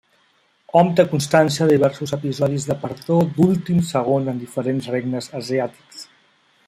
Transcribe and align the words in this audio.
Hom 0.79 0.87
té 0.99 1.03
constància 1.09 1.67
de 1.67 1.75
diversos 1.75 2.13
episodis 2.17 2.65
de 2.71 2.77
perdó 2.85 3.19
d'últim 3.35 3.85
segon 3.91 4.33
en 4.35 4.41
diferents 4.47 4.89
regnes 4.97 5.29
asiàtics. 5.43 6.03